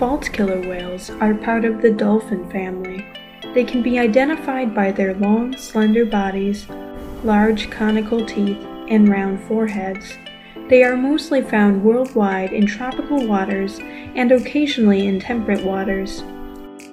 False 0.00 0.30
killer 0.30 0.66
whales 0.66 1.10
are 1.20 1.34
part 1.34 1.66
of 1.66 1.82
the 1.82 1.90
dolphin 1.90 2.50
family. 2.50 3.04
They 3.52 3.64
can 3.64 3.82
be 3.82 3.98
identified 3.98 4.74
by 4.74 4.92
their 4.92 5.12
long, 5.12 5.54
slender 5.58 6.06
bodies, 6.06 6.66
large 7.22 7.68
conical 7.70 8.24
teeth, 8.24 8.56
and 8.88 9.10
round 9.10 9.42
foreheads. 9.42 10.16
They 10.70 10.82
are 10.84 10.96
mostly 10.96 11.42
found 11.42 11.84
worldwide 11.84 12.54
in 12.54 12.64
tropical 12.64 13.26
waters 13.26 13.78
and 13.78 14.32
occasionally 14.32 15.06
in 15.06 15.20
temperate 15.20 15.66
waters. 15.66 16.24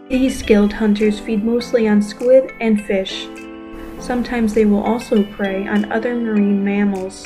These 0.09 0.39
skilled 0.39 0.73
hunters 0.73 1.17
feed 1.17 1.45
mostly 1.45 1.87
on 1.87 2.01
squid 2.01 2.51
and 2.59 2.83
fish. 2.83 3.25
Sometimes 4.01 4.53
they 4.53 4.65
will 4.65 4.83
also 4.83 5.23
prey 5.23 5.65
on 5.65 5.89
other 5.93 6.13
marine 6.13 6.61
mammals. 6.61 7.25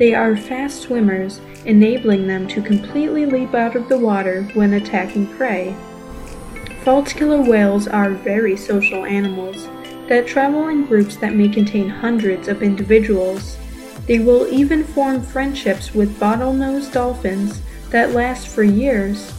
They 0.00 0.14
are 0.14 0.34
fast 0.34 0.80
swimmers, 0.80 1.42
enabling 1.66 2.26
them 2.26 2.48
to 2.48 2.62
completely 2.62 3.26
leap 3.26 3.54
out 3.54 3.76
of 3.76 3.90
the 3.90 3.98
water 3.98 4.44
when 4.54 4.72
attacking 4.72 5.26
prey. 5.26 5.76
False 6.84 7.12
killer 7.12 7.42
whales 7.42 7.86
are 7.86 8.08
very 8.08 8.56
social 8.56 9.04
animals 9.04 9.68
that 10.08 10.26
travel 10.26 10.68
in 10.68 10.86
groups 10.86 11.16
that 11.16 11.34
may 11.34 11.50
contain 11.50 11.90
hundreds 11.90 12.48
of 12.48 12.62
individuals. 12.62 13.58
They 14.06 14.18
will 14.20 14.48
even 14.48 14.84
form 14.84 15.20
friendships 15.20 15.94
with 15.94 16.18
bottlenose 16.18 16.90
dolphins 16.90 17.60
that 17.90 18.12
last 18.12 18.48
for 18.48 18.62
years. 18.62 19.34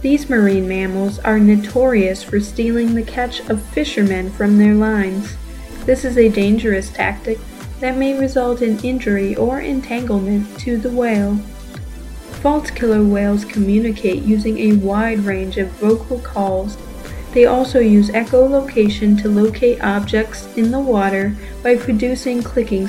These 0.00 0.28
marine 0.28 0.66
mammals 0.66 1.20
are 1.20 1.38
notorious 1.38 2.24
for 2.24 2.40
stealing 2.40 2.96
the 2.96 3.04
catch 3.04 3.38
of 3.48 3.62
fishermen 3.62 4.32
from 4.32 4.58
their 4.58 4.74
lines. 4.74 5.36
This 5.86 6.04
is 6.04 6.18
a 6.18 6.28
dangerous 6.28 6.90
tactic 6.90 7.38
that 7.82 7.96
may 7.96 8.16
result 8.16 8.62
in 8.62 8.78
injury 8.84 9.34
or 9.34 9.58
entanglement 9.58 10.56
to 10.60 10.76
the 10.76 10.88
whale. 10.88 11.34
False 12.40 12.70
killer 12.70 13.02
whales 13.02 13.44
communicate 13.44 14.22
using 14.22 14.56
a 14.58 14.76
wide 14.76 15.18
range 15.18 15.58
of 15.58 15.68
vocal 15.72 16.20
calls. 16.20 16.78
They 17.32 17.46
also 17.46 17.80
use 17.80 18.08
echolocation 18.10 19.20
to 19.20 19.28
locate 19.28 19.82
objects 19.82 20.46
in 20.56 20.70
the 20.70 20.78
water 20.78 21.34
by 21.60 21.76
producing 21.76 22.40
clicking 22.40 22.88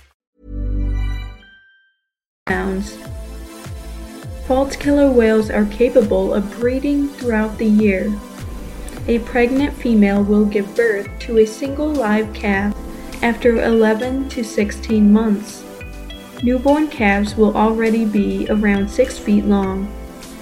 False 4.47 4.75
killer 4.75 5.09
whales 5.09 5.49
are 5.49 5.65
capable 5.65 6.33
of 6.33 6.51
breeding 6.59 7.07
throughout 7.07 7.57
the 7.57 7.65
year. 7.65 8.13
A 9.07 9.19
pregnant 9.19 9.73
female 9.73 10.23
will 10.23 10.45
give 10.45 10.75
birth 10.75 11.07
to 11.19 11.39
a 11.39 11.45
single 11.45 11.87
live 11.87 12.33
calf 12.33 12.75
after 13.21 13.63
11 13.63 14.29
to 14.29 14.43
16 14.43 15.11
months. 15.11 15.63
Newborn 16.43 16.87
calves 16.87 17.35
will 17.35 17.55
already 17.55 18.03
be 18.03 18.47
around 18.49 18.89
6 18.89 19.17
feet 19.19 19.45
long. 19.45 19.87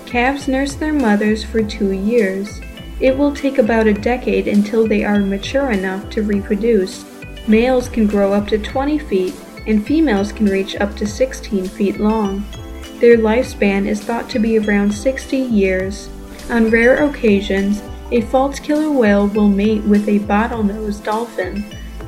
Calves 0.06 0.48
nurse 0.48 0.76
their 0.76 0.94
mothers 0.94 1.44
for 1.44 1.62
two 1.62 1.92
years. 1.92 2.60
It 3.00 3.18
will 3.18 3.34
take 3.34 3.58
about 3.58 3.88
a 3.88 3.94
decade 3.94 4.48
until 4.48 4.88
they 4.88 5.04
are 5.04 5.20
mature 5.20 5.72
enough 5.72 6.10
to 6.12 6.24
reproduce. 6.24 7.06
Males 7.48 7.90
can 7.90 8.08
grow 8.08 8.34
up 8.34 8.48
to 8.48 8.58
20 8.58 9.00
feet 9.00 9.36
and 9.70 9.86
females 9.86 10.32
can 10.32 10.48
reach 10.48 10.76
up 10.78 10.96
to 10.98 11.06
16 11.06 11.68
feet 11.68 12.00
long. 12.00 12.44
Their 13.00 13.18
lifespan 13.18 13.86
is 13.88 14.02
thought 14.02 14.30
to 14.32 14.40
be 14.40 14.58
around 14.58 14.92
60 14.92 15.38
years. 15.38 16.10
On 16.50 16.72
rare 16.72 17.08
occasions, 17.08 17.82
a 18.12 18.22
false 18.22 18.60
killer 18.60 18.92
whale 18.92 19.28
will 19.28 19.48
mate 19.48 19.84
with 19.84 20.10
a 20.10 20.20
bottlenose 20.20 21.02
dolphin, 21.04 21.64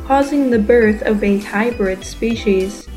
causing 0.06 0.50
the 0.50 0.60
birth 0.60 1.04
of 1.04 1.24
a 1.24 1.38
hybrid 1.38 2.04
species. 2.04 2.88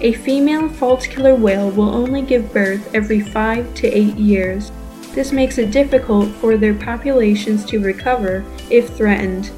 A 0.00 0.12
female 0.12 0.68
false 0.68 1.06
killer 1.06 1.34
whale 1.34 1.70
will 1.70 1.94
only 1.94 2.20
give 2.20 2.52
birth 2.52 2.94
every 2.94 3.20
5 3.20 3.74
to 3.74 3.86
8 3.86 4.16
years. 4.16 4.70
This 5.14 5.32
makes 5.32 5.56
it 5.56 5.72
difficult 5.72 6.28
for 6.36 6.58
their 6.58 6.74
populations 6.74 7.64
to 7.64 7.80
recover 7.80 8.44
if 8.70 8.90
threatened. 8.90 9.50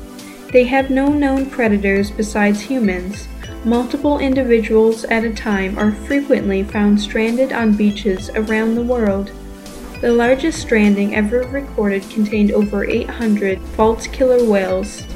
They 0.52 0.64
have 0.64 0.88
no 0.88 1.08
known 1.08 1.50
predators 1.50 2.10
besides 2.10 2.60
humans. 2.60 3.26
Multiple 3.64 4.18
individuals 4.18 5.04
at 5.04 5.22
a 5.22 5.32
time 5.32 5.78
are 5.78 5.92
frequently 5.92 6.64
found 6.64 7.00
stranded 7.00 7.52
on 7.52 7.76
beaches 7.76 8.28
around 8.30 8.74
the 8.74 8.82
world. 8.82 9.30
The 10.00 10.12
largest 10.12 10.60
stranding 10.60 11.14
ever 11.14 11.42
recorded 11.44 12.02
contained 12.10 12.50
over 12.50 12.84
800 12.84 13.60
false 13.76 14.08
killer 14.08 14.44
whales. 14.44 15.06